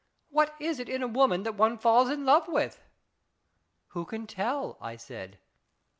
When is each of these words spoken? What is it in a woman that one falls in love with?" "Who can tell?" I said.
What 0.31 0.55
is 0.59 0.79
it 0.79 0.89
in 0.89 1.03
a 1.03 1.07
woman 1.07 1.43
that 1.43 1.53
one 1.53 1.77
falls 1.77 2.09
in 2.09 2.25
love 2.25 2.47
with?" 2.47 2.81
"Who 3.89 4.03
can 4.03 4.25
tell?" 4.25 4.79
I 4.81 4.95
said. 4.95 5.37